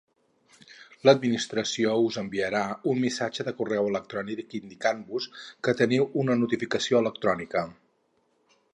L'Administració 1.07 1.91
us 2.05 2.17
enviarà 2.21 2.63
un 2.93 3.03
missatge 3.05 3.47
de 3.49 3.55
correu 3.61 3.91
electrònic 3.93 4.57
indicant-vos 4.63 5.31
que 5.67 5.79
teniu 5.83 6.11
una 6.25 6.41
notificació 6.45 7.07
electrònica. 7.07 7.69